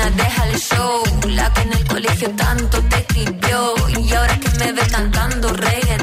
deja 0.05 0.47
el 0.47 0.59
show. 0.59 1.03
La 1.27 1.51
que 1.53 1.61
en 1.61 1.73
el 1.73 1.87
colegio 1.87 2.29
tanto 2.35 2.81
te 2.83 2.97
escribió 2.97 3.73
y 3.99 4.13
ahora 4.13 4.39
que 4.39 4.49
me 4.59 4.71
ve 4.71 4.81
cantando 4.91 5.51
reggae 5.53 5.96